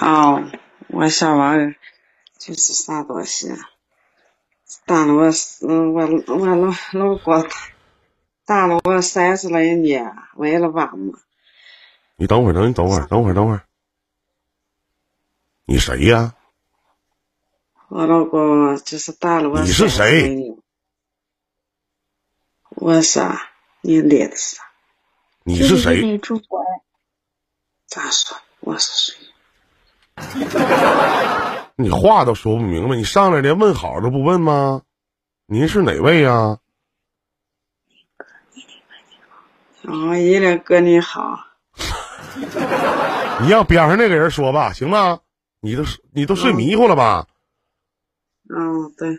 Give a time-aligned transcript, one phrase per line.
[0.00, 0.50] 哦，
[0.88, 1.76] 我小娃儿
[2.38, 3.48] 就是啥东西，
[4.86, 7.48] 打了我是我我老老公
[8.44, 11.18] 打了我三十来年，为了娃嘛。
[12.16, 13.64] 你等会儿，等你等会儿，等会儿，等会儿。
[15.64, 16.34] 你谁呀？
[17.88, 19.60] 我老公就是打了我。
[19.62, 20.56] 你是谁？
[22.70, 23.50] 我啥？
[23.82, 24.62] 你列的啥？
[25.44, 26.20] 你是谁？
[27.86, 28.38] 咋说？
[28.60, 29.19] 我是谁？
[31.80, 34.82] 你话都说不明白，你上来连问好都不问吗？
[35.46, 36.58] 您是哪位呀？
[39.82, 41.38] 哦，一林哥你好。
[43.40, 45.20] 你让边上那个人说吧，行吗？
[45.60, 47.26] 你都你都睡迷糊了吧？
[48.48, 49.18] 嗯，对。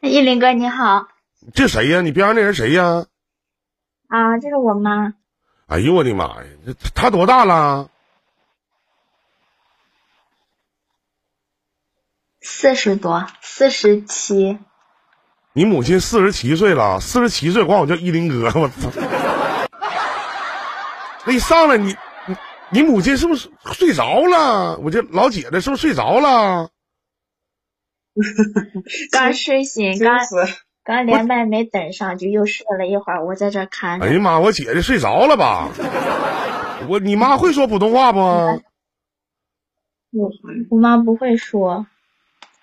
[0.00, 1.08] 依林哥你好。
[1.54, 2.00] 这谁呀？
[2.00, 3.04] 你边上那人谁呀？
[4.08, 5.12] 啊，这是我妈。
[5.66, 6.44] 哎呦我的妈呀！
[6.64, 7.89] 这他多大了？
[12.60, 14.58] 四十多，四十七。
[15.54, 18.90] 你母亲四十七岁了，四十七岁管我叫依林哥，我操！
[21.24, 22.36] 那一上来你你
[22.68, 24.76] 你母亲是不是睡着了？
[24.76, 26.68] 我这老姐姐是不是睡着了？
[29.10, 30.18] 刚睡醒，刚
[30.84, 33.24] 刚连麦没等上，就又睡了一会儿。
[33.24, 34.02] 我在这看。
[34.02, 34.38] 哎呀妈！
[34.38, 35.70] 我姐姐睡着了吧？
[36.90, 38.20] 我你妈会说普通话不？
[38.20, 38.60] 我
[40.70, 41.86] 我妈不会说。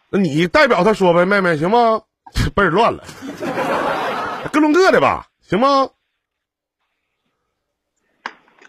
[0.09, 2.01] 那你代表他说呗，妹妹行吗？
[2.53, 3.03] 倍儿乱了，
[4.51, 5.89] 各论各的吧，行吗？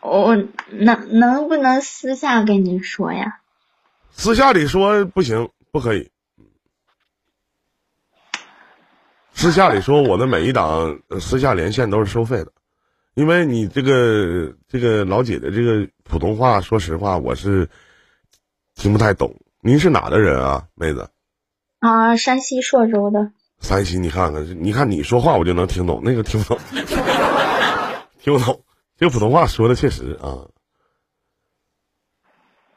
[0.00, 0.36] 我
[0.70, 3.40] 能能不能私下跟你说呀？
[4.12, 6.10] 私下里说不行，不可以。
[9.32, 12.52] 私下里说，我的每一档私下连线都是收费的，
[13.14, 17.68] 因为你这个这个老姐的这个普通话，说实话我是
[18.74, 19.34] 听不太懂。
[19.60, 21.08] 您是哪的人啊，妹子？
[21.78, 23.32] 啊，山西朔州的。
[23.60, 26.58] 山西，你看看，你看你说话我就能听懂，那个听不懂，
[28.20, 28.62] 听不懂。
[28.96, 30.46] 这个普通话说的确实啊，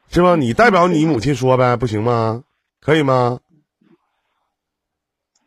[0.09, 0.35] 是吧？
[0.35, 2.43] 你代表你母亲说呗，不行吗？
[2.79, 3.39] 可以吗？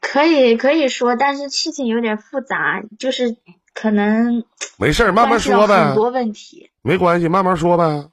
[0.00, 3.36] 可以，可以说，但是事情有点复杂，就是
[3.72, 4.44] 可能
[4.76, 5.86] 没事儿慢慢说呗。
[5.86, 8.08] 很多问题，没关系，慢慢说呗。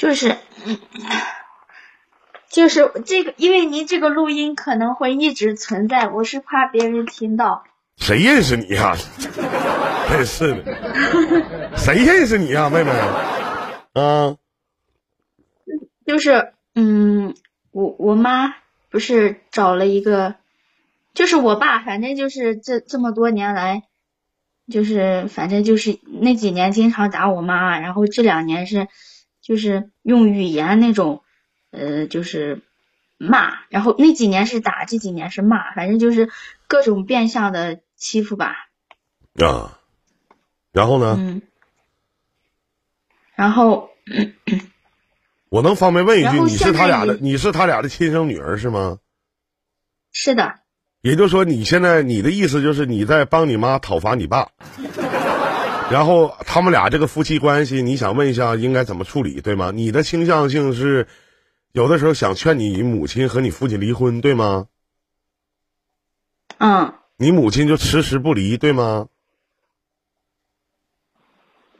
[0.00, 0.34] 就是，
[2.48, 7.64] 就是这个，因为您这个录音可能会一直存在，我是怕别人听到。
[7.98, 8.96] 谁认识你呀？
[10.08, 12.90] 真是的，谁认识你呀，妹妹？
[13.92, 14.38] 啊？
[16.06, 17.34] 就是，嗯，
[17.70, 18.54] 我我妈
[18.88, 20.36] 不是找了一个，
[21.12, 23.82] 就是我爸，反正就是这这么多年来，
[24.72, 28.88] 就是反正就是那几年经常打我妈，然后这两年是。
[29.50, 31.24] 就是用语言那种，
[31.72, 32.62] 呃，就是
[33.18, 36.30] 骂，然后那几年是打，这几年是骂，反正就是
[36.68, 38.68] 各种变相的欺负吧。
[39.34, 39.80] 啊，
[40.70, 41.16] 然后呢？
[41.18, 41.42] 嗯。
[43.34, 43.90] 然后，
[45.48, 49.00] 我能方便问一句，你是他俩的，你是他俩的亲生女儿是吗？
[50.12, 50.60] 是的。
[51.00, 54.52] 也就是说，你现在你的意思就是你在帮你妈讨伐你爸。
[55.90, 59.72] 然后他们俩这个夫妻关系，你想问一下应该怎么处理，对吗？
[59.74, 61.08] 你的倾向性是，
[61.72, 64.68] 有的时候想劝你母亲和你父亲离婚，对吗？
[66.58, 66.94] 嗯。
[67.16, 69.08] 你母亲就迟迟不离，对吗？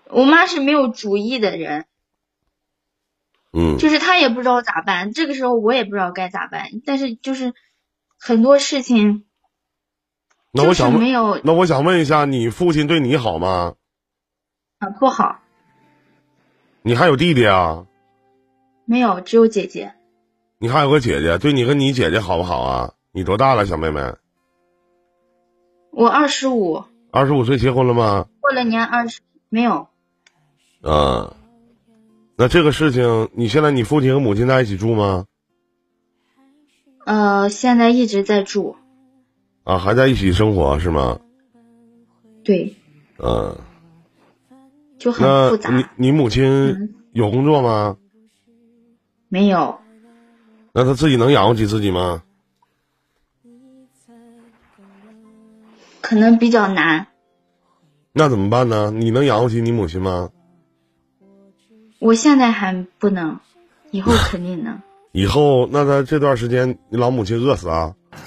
[0.09, 1.87] 我妈是没有主意的人。
[3.53, 3.79] 嗯。
[3.79, 7.55] 就是她也不知道咋办，这个时候我也不知道该咋办，但是就是
[8.19, 9.25] 很多事情。
[10.53, 11.41] 那我想没有。
[11.45, 13.75] 那我想问一下，你父亲对你好吗？
[14.81, 15.41] 啊，不好。
[16.83, 17.87] 你还有弟弟啊？
[18.87, 19.93] 没有，只有姐姐。
[20.59, 22.95] 你还有个姐姐，对你和你姐姐好不好啊？
[23.13, 24.01] 你多大了，小妹妹？
[25.91, 26.83] 我二十五。
[27.11, 28.27] 二十五岁结婚了吗？
[28.41, 29.89] 过了年二十没有。
[30.81, 31.37] 啊，
[32.37, 35.27] 那这个事情，你现在你父亲和母亲在一起住吗？
[37.05, 38.77] 呃，现在一直在住。
[39.65, 41.21] 啊，还在一起生活是吗？
[42.43, 42.75] 对。
[43.19, 43.59] 嗯。
[45.01, 45.71] 就很复杂。
[45.71, 47.97] 你你母亲有工作吗？
[49.29, 49.79] 没有。
[50.73, 52.23] 那她自己能养活起自己吗？
[56.01, 57.07] 可能比较难。
[58.13, 58.91] 那怎么办呢？
[58.91, 60.31] 你能养活起你母亲吗？
[61.99, 63.39] 我现在还不能，
[63.91, 64.81] 以后肯定能。
[65.13, 67.95] 以后那他这段时间，你老母亲饿死啊？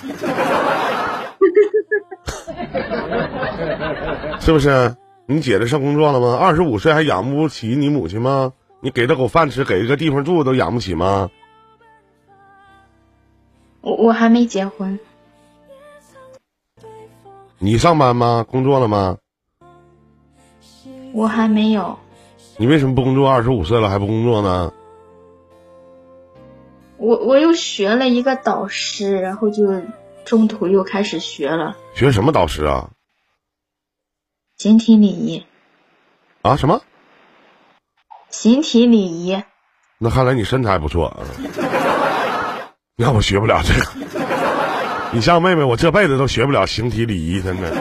[4.40, 4.96] 是不是？
[5.26, 6.38] 你姐姐上工作了吗？
[6.38, 8.52] 二十五岁还养不起你母亲吗？
[8.82, 11.30] 你给她口饭吃，给一个地方住都养不起吗？
[13.80, 15.00] 我我还没结婚，
[17.58, 18.46] 你上班吗？
[18.50, 19.18] 工作了吗？
[21.14, 21.98] 我还没有。
[22.58, 23.30] 你为什么不工作？
[23.30, 24.74] 二十五岁了还不工作呢？
[26.98, 29.82] 我我又学了一个导师，然后就
[30.26, 32.90] 中途又开始学了学什么导师啊？
[34.58, 35.46] 形体礼仪。
[36.42, 36.82] 啊，什么？
[38.30, 39.44] 形体礼仪。
[39.98, 41.20] 那看来你身材不错啊。
[42.96, 43.86] 那我学不了这个。
[45.12, 47.72] 你像妹妹，我这辈子都学不了形体礼仪，真的，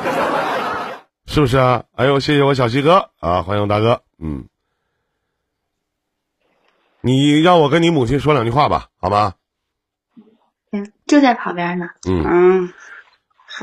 [1.26, 1.84] 是不是啊？
[1.94, 4.46] 哎呦，谢谢我小西哥啊，欢迎大哥，嗯。
[7.00, 9.34] 你让我跟你母亲说两句话吧，好吗？
[10.72, 11.88] 嗯，就在旁边呢。
[12.08, 12.72] 嗯，嗯，好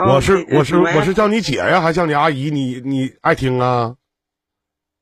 [0.07, 2.49] 我是我是我是叫你姐呀，还叫你阿姨？
[2.51, 3.95] 你你爱听啊？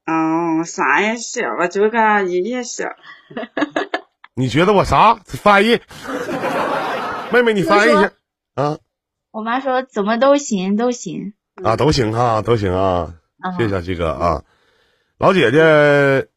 [0.06, 2.88] 哦，啥也行，我就个阿姨也行。
[4.34, 5.16] 你觉得我啥？
[5.26, 5.80] 翻译，
[7.32, 8.12] 妹妹你翻译一下
[8.56, 8.78] 啊
[9.32, 11.34] 我妈说怎么都行，都行。
[11.64, 14.44] 啊，都行啊，都行啊，啊，谢谢小西哥啊，
[15.20, 16.28] 老姐姐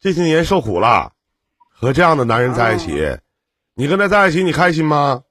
[0.00, 1.12] 这些年受苦了，
[1.70, 3.18] 和这样的男人在一起，
[3.74, 5.22] 你跟他在一起你开心吗？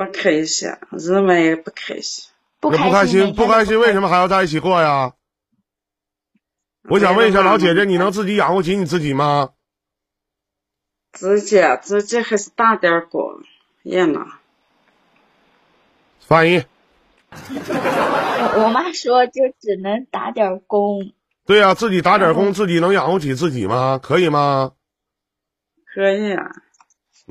[0.00, 2.24] 不开心，日们也不开心。
[2.58, 4.08] 不那不开心，不开心，为什么？
[4.08, 5.12] 还要在一起过呀？
[6.88, 9.50] 我想问一下老姐姐，你能自己养活起你自己吗？
[11.12, 13.42] 自己自己还是打点工
[13.82, 14.26] 也能。
[16.18, 16.64] 翻译，
[17.30, 21.12] 我 我妈说就只能打点工。
[21.44, 24.00] 对呀、自己打点工，自己能养活起自己吗？
[24.02, 24.72] 可以吗？
[25.92, 26.46] 可以啊，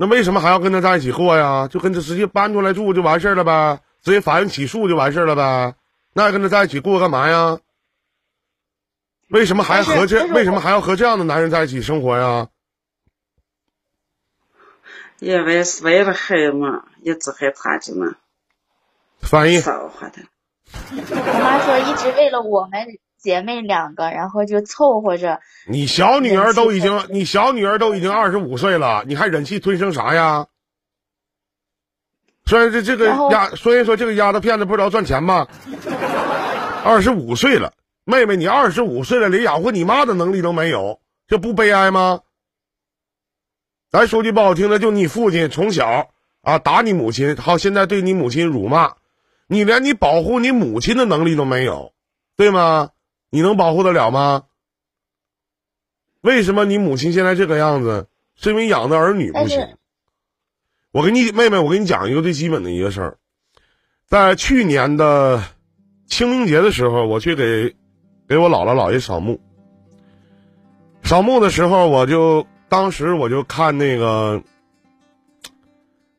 [0.00, 1.68] 那为什么还要跟他在一起过呀？
[1.68, 5.74] 就跟他直接搬出来住就完事儿了呗，直接法院起诉就完事儿了呗。
[6.14, 7.58] 那还跟他在一起过干嘛呀？
[9.28, 12.48] 为什么还和这为什么还要和这样的男人在一起生活呀？
[15.18, 18.14] 因为是为了孩子嘛，一直和他就能
[19.20, 19.58] 翻译。
[19.58, 19.92] 我
[21.12, 22.86] 妈说一直为了我们
[23.20, 25.40] 姐妹两个，然后就凑合着。
[25.68, 30.46] 你小女儿都已经你小女儿都已经二十五岁了，你还忍气吞声啥呀？
[32.46, 35.46] 虽然这这个丫，虽然说这个丫头片子不知道赚钱吗，
[36.84, 37.74] 二十五岁了，
[38.04, 42.22] 妹妹你二十五岁了，连养活你妈的能力都没有，这不悲哀吗？
[43.90, 48.94] 咱说句不好听的，就你父亲从小啊打你母亲，好现在对你母亲辱骂，
[49.46, 51.92] 你连你保护你母亲的能力都没有，
[52.36, 52.90] 对吗？
[53.30, 54.44] 你能保护得了吗？
[56.20, 58.08] 为什么你母亲现在这个样子？
[58.36, 59.76] 是因为养的儿女不行。
[60.92, 63.18] 我跟你妹妹，我跟你讲一个最基本的一个事儿，
[64.06, 65.42] 在去年的
[66.06, 67.76] 清明节的时候，我去给
[68.28, 69.40] 给我姥姥姥爷扫墓。
[71.02, 74.42] 扫墓的时候，我就当时我就看那个，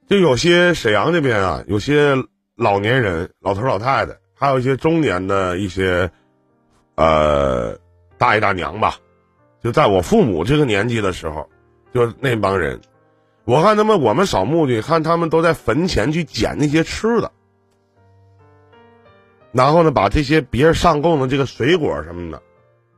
[0.07, 2.15] 就有些沈阳这边啊，有些
[2.55, 6.11] 老年人、老头老太太，还有一些中年的一些
[6.95, 7.77] 呃
[8.17, 8.95] 大爷大娘吧，
[9.63, 11.49] 就在我父母这个年纪的时候，
[11.93, 12.79] 就那帮人，
[13.45, 17.31] 我看他们我们扫墓去，看他们都在坟前去捡那些吃的，
[19.51, 22.41] 然后呢，把这些别人上供的这个水果什么的，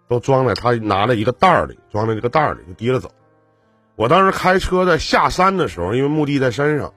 [0.08, 3.10] 都装在他拿了一个袋儿里，装在这个袋儿里就提着走。
[3.96, 6.94] 我当时开车在下山的时候，因为墓地在山上，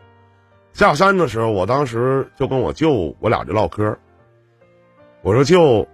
[0.72, 3.96] 下山的时候，我当时就跟我舅我俩就唠嗑，
[5.22, 5.86] 我说舅，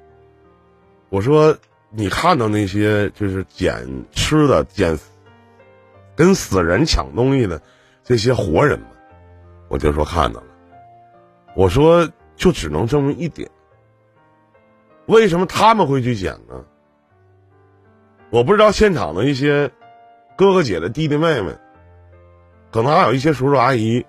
[1.12, 1.54] 我说
[1.90, 4.98] 你看到那些就是捡吃的、捡
[6.16, 7.60] 跟死人抢东西的
[8.02, 8.86] 这些活人吗？
[9.68, 10.46] 我就说看到了。
[11.54, 13.50] 我说就只能证明一点，
[15.04, 16.64] 为什么他们会去捡呢？
[18.30, 19.70] 我不知道现场的一些
[20.34, 21.54] 哥哥姐姐、弟弟妹妹，
[22.70, 24.06] 可能还有一些叔叔阿姨，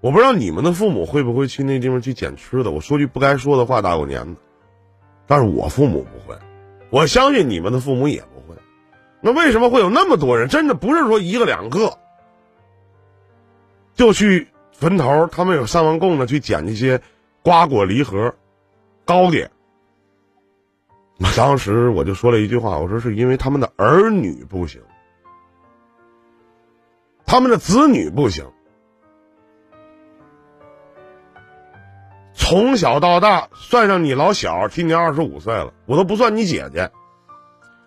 [0.00, 2.70] 我不知道你们的父母会不会去那地方去捡吃的。
[2.70, 4.40] 我说句不该说的话，大过年的，
[5.30, 6.36] 但是我父母不会，
[6.90, 8.58] 我相信你们的父母也不会。
[9.20, 10.48] 那为什么会有那么多人？
[10.48, 11.96] 真的不是说一个两个，
[13.94, 17.00] 就去坟头，他们有上完供的去捡那些
[17.42, 18.34] 瓜果梨核、
[19.04, 19.48] 糕点。
[21.36, 24.82] 当时我就说了一句话，我说是因为他们的儿女不行，
[27.24, 28.44] 他们的子女不行，
[32.50, 36.90] 从小到大，算上你老小，今年二十五岁了，我都不算你姐姐。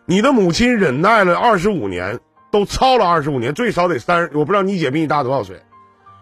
[0.05, 5.61] 你的母亲忍耐了二十五年，都操了二十五年，最少得三，我不知道你姐比你大多少岁，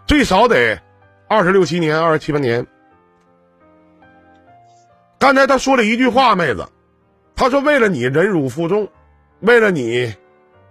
[0.07, 0.81] 最少得
[1.27, 2.65] 二十六七年、二十七八年。
[5.19, 6.67] 刚才他说了一句话，妹子，
[7.35, 8.89] 他说为了你忍辱负重，
[9.41, 10.15] 为了你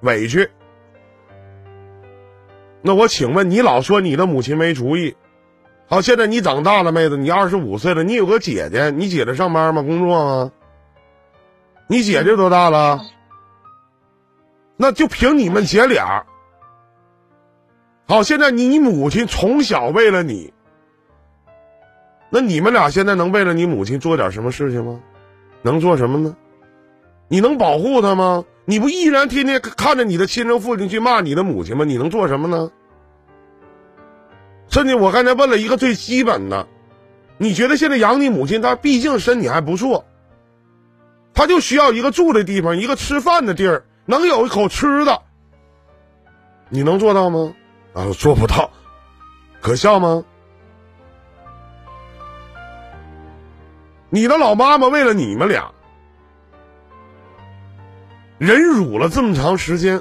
[0.00, 0.50] 委屈。
[2.82, 5.14] 那我请问你老说你的母亲没主意，
[5.90, 9.82] 好，现在你长大了，妹子，你二十五岁了，你有个姐姐，你姐姐上班吗？
[9.82, 10.52] 工作吗？
[11.88, 13.00] 你姐姐多大了？
[14.76, 16.24] 那就凭你们姐俩。
[18.06, 20.52] 好，现在你母亲从小为了你，
[22.28, 25.00] 那你们俩现在能为了你母亲做点什么事情吗？
[25.62, 26.36] 能做什么呢？
[27.26, 28.44] 你能保护她吗？
[28.64, 31.84] 你不依然天天看着你的亲生父亲去骂你的母亲吗？
[31.84, 32.70] 你能做什么呢？
[34.70, 36.66] 甚至我刚才问了一个最基本的，
[37.36, 40.04] 你觉得现在养你母亲，她毕竟身体还不错，
[41.34, 45.22] 她就需要一个住的地方，一个吃饭的地儿，能有一口吃的，
[46.68, 47.52] 你能做到吗？
[47.92, 48.70] 啊，做不到，
[49.60, 50.24] 可笑吗？
[54.08, 55.70] 你的老妈妈为了你们俩。
[58.38, 60.00] 忍辱了这么长时间，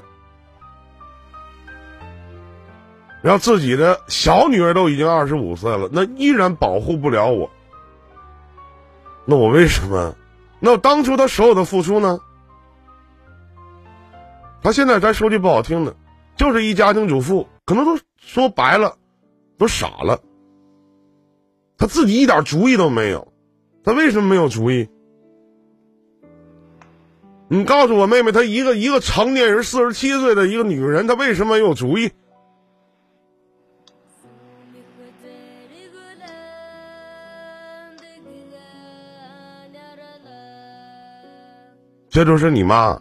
[3.22, 7.50] 然后自己的小女儿都已经二十五岁了，那依然保护不了我。
[9.26, 10.16] 那我为什么？
[10.60, 12.20] 那当初他所有的付出呢？
[14.62, 15.96] 他现在咱说句不好听的，
[16.36, 18.98] 就是一家庭主妇，可能都说白了，
[19.58, 20.20] 都傻了。
[21.78, 23.32] 他自己一点主意都没有，
[23.84, 24.90] 他为什么没有主意？
[27.48, 32.12] 你告诉我，妹妹，她一个一个成年人，四十七岁的一个女人，她为什么没有主意？
[42.10, 43.00] 这就是你妈。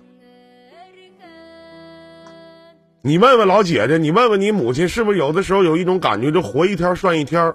[3.00, 7.54] 你问问老姐姐，你问问你母亲，是不是有的时候有一种感觉，就活一天算一天？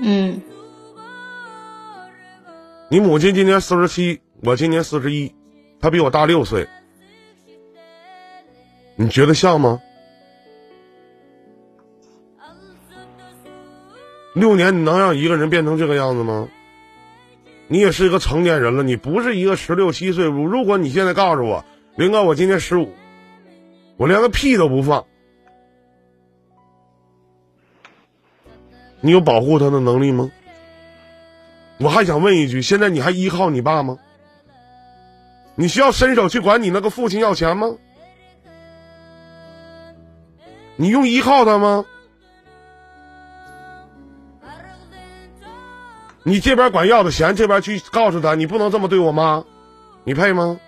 [0.00, 0.40] 嗯。
[2.88, 5.34] 你母亲今年四十七，我今年四十一，
[5.80, 6.66] 她比我大六岁，
[8.96, 9.80] 你觉得像吗？
[14.34, 16.48] 六年你能让一个人变成这个样子吗？
[17.72, 20.26] 你也是一个成年人了，你不是一个十六七岁。
[20.26, 21.64] 如果你现在告诉我，
[21.96, 22.92] 林哥，我今年十五，
[23.96, 25.06] 我连个屁都不放，
[29.00, 30.30] 你有保护他的能力吗？
[31.78, 33.96] 我还想问一句：现在你还依靠你爸吗？
[35.54, 37.74] 你需要伸手去管你那个父亲要钱吗？
[40.76, 41.86] 你用依靠他吗？
[46.24, 49.44] 你这边管要的钱，这边去告诉他你不能这么对我妈，
[50.04, 50.60] 你配吗？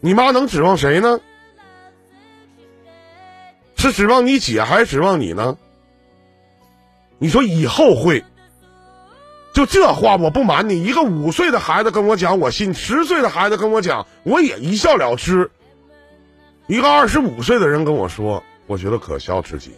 [0.00, 1.20] 你妈能指望谁呢？
[3.76, 5.56] 是指望你姐还是指望你呢？
[7.18, 8.24] 你说以后会？
[9.54, 15.50] 就这话，我不瞒你，一个五岁的孩子跟我讲，我信；十岁的孩子跟我讲，我也一笑了之。
[16.66, 19.72] 一个二十五岁的人跟我说，我觉得可笑至极。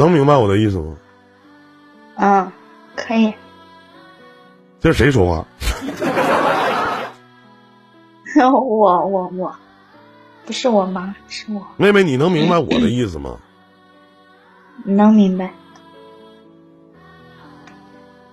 [0.00, 0.96] 能明白我的意思吗？
[2.16, 2.52] 嗯，
[2.96, 3.34] 可以。
[4.80, 5.46] 这是谁说话？
[8.48, 9.54] 我我我。
[10.46, 12.02] 不是我妈，是我妹妹。
[12.02, 13.36] 你能明白我的意思吗？
[14.84, 15.50] 能明白。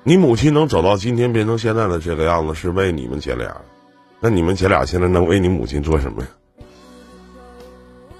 [0.03, 3.53] 你母亲能走到今天变成现在的这个样子，是为你们姐俩。
[4.21, 6.27] 那你们姐俩现在能为你母亲做什么呀？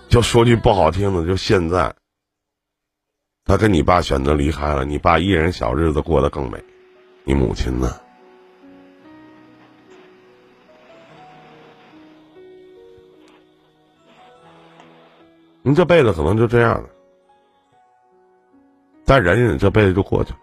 [0.10, 1.96] 就说句不好听的，就现在，
[3.48, 6.62] 他跟你爸选择离开了，你爸一人小日子过得更美，
[7.24, 7.90] 你母亲呢？
[15.62, 16.90] 您这辈子可能就这样了，
[19.06, 20.40] 再忍忍，这辈子就过去了。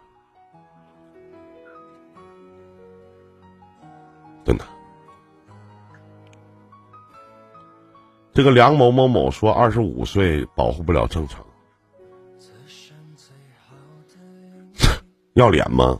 [4.46, 4.64] 真的，
[8.32, 11.43] 这个梁某某某说二十五岁保护不了正常，
[15.34, 15.98] 要脸吗？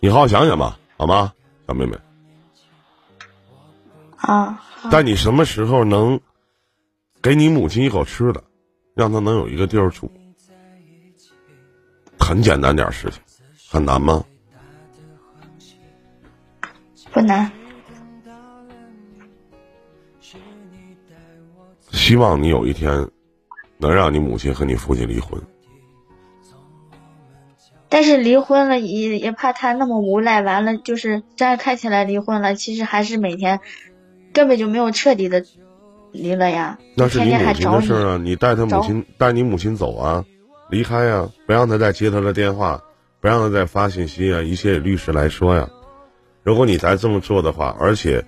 [0.00, 1.32] 你好好想想吧，好吗，
[1.68, 1.96] 小妹妹？
[4.16, 4.58] 啊。
[4.90, 6.18] 但你什么时候能
[7.22, 8.42] 给你母亲一口吃的，
[8.94, 10.10] 让她能有一个地儿住？
[12.18, 13.20] 很简单点事情，
[13.70, 14.24] 很难吗？
[17.12, 17.50] 不难。
[22.12, 23.08] 希望你有一天
[23.78, 25.40] 能让你母亲和你父亲离婚。
[27.88, 33.60] 但是离婚了也也怕他那么无赖，完了就是真看起来离婚了，其实还是每天
[34.34, 35.42] 根本就没有彻底的
[36.10, 36.78] 离了呀。
[36.96, 40.22] 那是你母亲，的事儿啊，你带他母亲带你母亲走啊，
[40.68, 42.82] 离开呀、不让他再接他的电话，
[43.22, 45.66] 不让他再发信息啊，一切律师来说呀。
[46.42, 48.22] 如果你再这么做的话，而且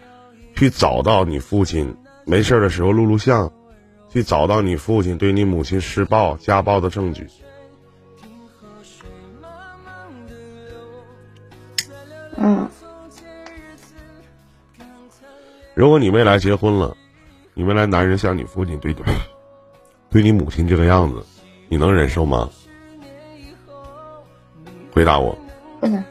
[0.57, 3.53] 去找到你父亲没事儿的时候录录像，
[4.15, 7.27] 去找到你父亲对你母亲施暴、家暴的证据，
[12.37, 12.69] 嗯，
[15.75, 16.97] 如果你未来结婚了，
[17.55, 21.21] 你未来男人像你父亲对对你母亲这个样子，
[21.69, 22.49] 你能忍受吗？
[24.93, 25.37] 回答我，
[25.81, 26.05] 不能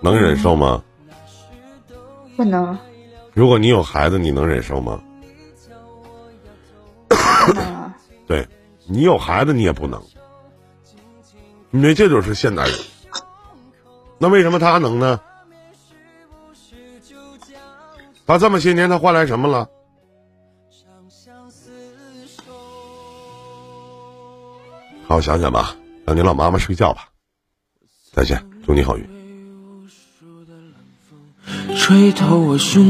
[0.00, 0.82] 能忍受吗？
[2.36, 2.76] 不能
[3.32, 5.00] 如果你有孩子，你能忍受吗？
[8.26, 8.46] 对
[8.86, 10.02] 你有孩子，你也不能。
[11.72, 12.74] 因为这就是现代人。
[14.18, 15.20] 那为什么他能呢？
[18.26, 19.68] 他这么些年，他换来什么了？
[25.06, 27.08] 好好想想吧，让你老妈妈睡觉吧。
[28.12, 29.08] 再见，祝你好运。
[31.76, 32.84] 吹透我胸。